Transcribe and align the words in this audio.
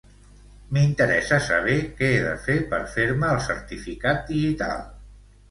M'interessa 0.77 1.37
saber 1.47 1.75
què 1.99 2.09
he 2.13 2.23
de 2.29 2.33
fer 2.47 2.57
per 2.73 2.81
fer-me 2.95 3.31
el 3.35 3.45
certificat 3.51 4.27
digital. 4.33 4.83